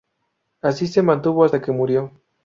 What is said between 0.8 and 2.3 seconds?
se mantuvo hasta que murió.